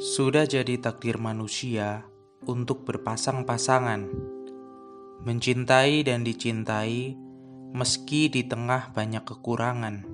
[0.00, 2.08] Sudah jadi takdir manusia
[2.48, 4.08] untuk berpasang-pasangan,
[5.28, 7.20] mencintai dan dicintai
[7.76, 10.08] meski di tengah banyak kekurangan.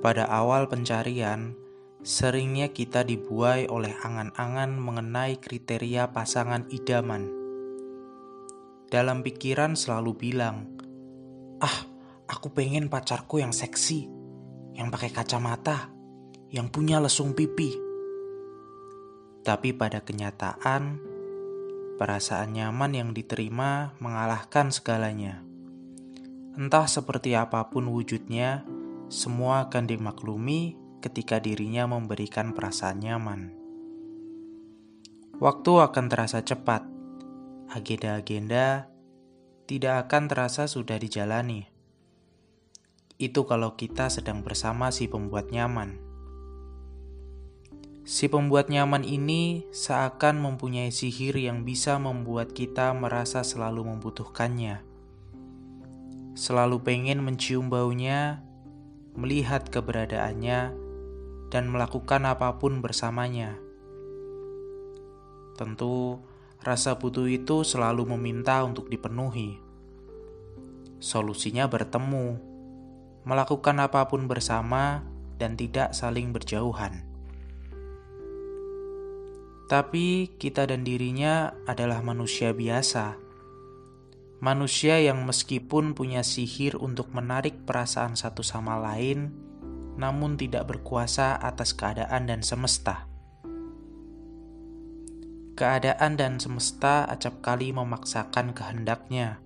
[0.00, 1.60] Pada awal pencarian,
[2.00, 7.28] seringnya kita dibuai oleh angan-angan mengenai kriteria pasangan idaman.
[8.88, 10.72] Dalam pikiran selalu bilang,
[11.60, 11.84] "Ah,
[12.32, 14.08] aku pengen pacarku yang seksi,
[14.72, 15.92] yang pakai kacamata,
[16.48, 17.84] yang punya lesung pipi."
[19.46, 20.98] Tapi pada kenyataan,
[22.02, 25.46] perasaan nyaman yang diterima mengalahkan segalanya.
[26.58, 28.66] Entah seperti apa pun wujudnya,
[29.06, 33.40] semua akan dimaklumi ketika dirinya memberikan perasaan nyaman.
[35.38, 36.82] Waktu akan terasa cepat,
[37.70, 38.90] agenda-agenda
[39.70, 41.70] tidak akan terasa sudah dijalani.
[43.14, 46.05] Itu kalau kita sedang bersama si pembuat nyaman.
[48.06, 54.78] Si pembuat nyaman ini seakan mempunyai sihir yang bisa membuat kita merasa selalu membutuhkannya.
[56.38, 58.46] Selalu pengen mencium baunya,
[59.18, 60.70] melihat keberadaannya,
[61.50, 63.58] dan melakukan apa pun bersamanya.
[65.58, 66.22] Tentu,
[66.62, 69.58] rasa butuh itu selalu meminta untuk dipenuhi.
[71.02, 72.38] Solusinya bertemu,
[73.26, 75.02] melakukan apa pun bersama,
[75.42, 77.05] dan tidak saling berjauhan.
[79.66, 83.18] Tapi kita dan dirinya adalah manusia biasa.
[84.38, 89.34] Manusia yang meskipun punya sihir untuk menarik perasaan satu sama lain,
[89.98, 93.10] namun tidak berkuasa atas keadaan dan semesta.
[95.58, 99.42] Keadaan dan semesta acap kali memaksakan kehendaknya.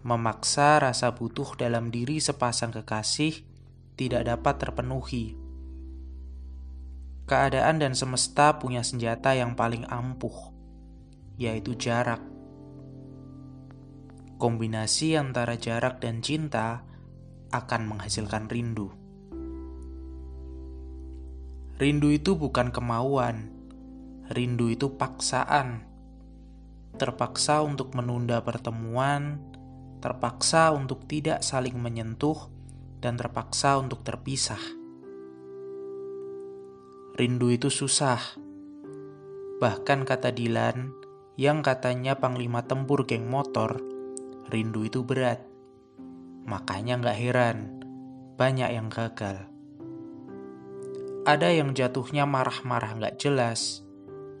[0.00, 3.44] Memaksa rasa butuh dalam diri sepasang kekasih
[4.00, 5.47] tidak dapat terpenuhi
[7.28, 10.56] keadaan dan semesta punya senjata yang paling ampuh,
[11.36, 12.24] yaitu jarak.
[14.40, 16.88] Kombinasi antara jarak dan cinta
[17.52, 18.88] akan menghasilkan rindu.
[21.78, 23.52] Rindu itu bukan kemauan,
[24.32, 25.84] rindu itu paksaan.
[26.96, 29.38] Terpaksa untuk menunda pertemuan,
[30.02, 32.50] terpaksa untuk tidak saling menyentuh,
[32.98, 34.77] dan terpaksa untuk terpisah.
[37.18, 38.38] Rindu itu susah.
[39.58, 40.94] Bahkan kata Dilan,
[41.34, 43.82] yang katanya panglima tempur geng motor,
[44.46, 45.42] rindu itu berat.
[46.46, 47.82] Makanya nggak heran,
[48.38, 49.50] banyak yang gagal.
[51.26, 53.82] Ada yang jatuhnya marah-marah nggak jelas,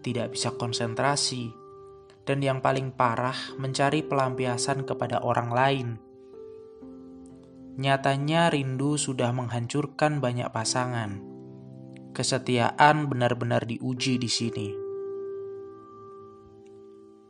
[0.06, 1.50] tidak bisa konsentrasi,
[2.30, 5.88] dan yang paling parah mencari pelampiasan kepada orang lain.
[7.74, 11.37] Nyatanya rindu sudah menghancurkan banyak pasangan
[12.18, 14.74] Kesetiaan benar-benar diuji di sini.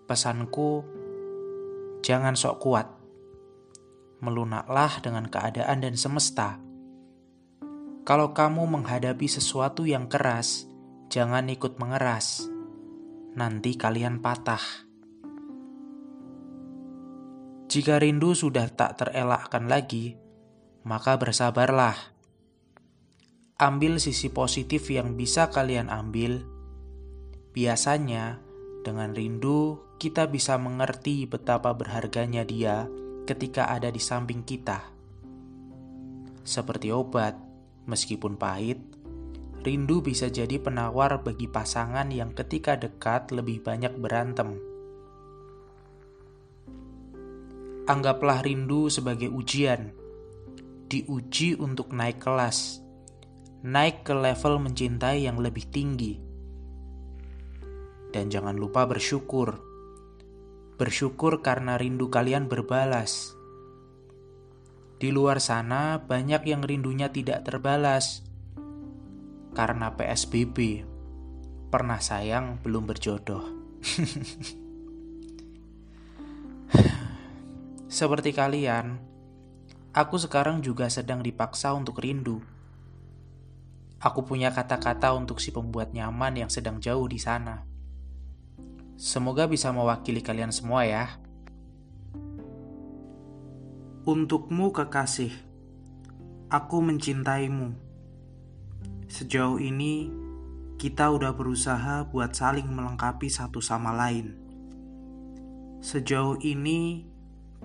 [0.08, 0.80] Pesanku,
[2.00, 2.88] jangan sok kuat.
[4.24, 6.56] Melunaklah dengan keadaan dan semesta.
[8.08, 10.64] Kalau kamu menghadapi sesuatu yang keras,
[11.12, 12.48] jangan ikut mengeras.
[13.36, 14.88] Nanti kalian patah.
[17.68, 20.16] Jika rindu sudah tak terelakkan lagi,
[20.88, 22.16] maka bersabarlah
[23.58, 26.46] ambil sisi positif yang bisa kalian ambil.
[27.50, 28.38] Biasanya,
[28.86, 32.86] dengan rindu, kita bisa mengerti betapa berharganya dia
[33.26, 34.94] ketika ada di samping kita.
[36.46, 37.34] Seperti obat,
[37.90, 38.78] meskipun pahit,
[39.66, 44.54] rindu bisa jadi penawar bagi pasangan yang ketika dekat lebih banyak berantem.
[47.90, 49.90] Anggaplah rindu sebagai ujian,
[50.86, 52.86] diuji untuk naik kelas
[53.58, 56.14] naik ke level mencintai yang lebih tinggi.
[58.14, 59.58] Dan jangan lupa bersyukur.
[60.78, 63.34] Bersyukur karena rindu kalian berbalas.
[64.98, 68.22] Di luar sana banyak yang rindunya tidak terbalas.
[69.58, 70.86] Karena PSBB.
[71.68, 73.42] Pernah sayang belum berjodoh.
[77.98, 79.02] Seperti kalian,
[79.90, 82.38] aku sekarang juga sedang dipaksa untuk rindu
[83.98, 87.66] Aku punya kata-kata untuk si pembuat nyaman yang sedang jauh di sana.
[88.94, 91.18] Semoga bisa mewakili kalian semua ya.
[94.06, 95.34] Untukmu kekasih,
[96.46, 97.74] aku mencintaimu.
[99.10, 100.14] Sejauh ini,
[100.78, 104.38] kita udah berusaha buat saling melengkapi satu sama lain.
[105.82, 107.02] Sejauh ini,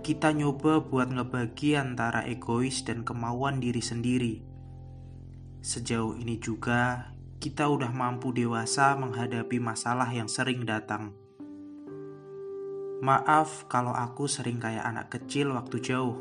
[0.01, 4.52] kita nyoba buat ngebagi antara egois dan kemauan diri sendiri
[5.63, 11.15] Sejauh ini juga kita udah mampu dewasa menghadapi masalah yang sering datang.
[13.00, 16.19] Maaf kalau aku sering kayak anak kecil waktu jauh.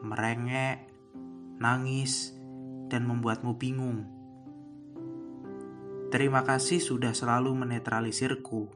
[0.00, 0.88] Merengek,
[1.60, 2.32] nangis,
[2.88, 4.08] dan membuatmu bingung.
[6.08, 8.72] Terima kasih sudah selalu menetralisirku.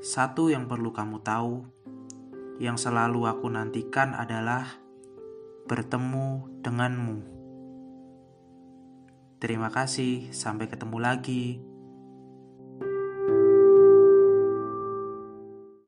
[0.00, 1.68] Satu yang perlu kamu tahu,
[2.64, 4.83] yang selalu aku nantikan adalah
[5.64, 7.18] bertemu denganmu.
[9.40, 11.73] Terima kasih, sampai ketemu lagi.